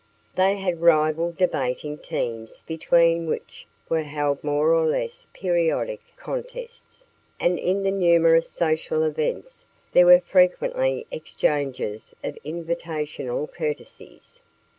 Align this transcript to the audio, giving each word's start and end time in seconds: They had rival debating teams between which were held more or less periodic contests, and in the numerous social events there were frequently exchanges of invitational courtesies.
They 0.33 0.57
had 0.57 0.81
rival 0.81 1.31
debating 1.31 1.99
teams 1.99 2.63
between 2.63 3.27
which 3.27 3.67
were 3.87 4.01
held 4.01 4.43
more 4.43 4.73
or 4.73 4.87
less 4.87 5.27
periodic 5.31 6.01
contests, 6.17 7.05
and 7.39 7.59
in 7.59 7.83
the 7.83 7.91
numerous 7.91 8.49
social 8.49 9.03
events 9.03 9.67
there 9.91 10.07
were 10.07 10.19
frequently 10.19 11.05
exchanges 11.11 12.15
of 12.23 12.35
invitational 12.43 13.47
courtesies. 13.53 14.41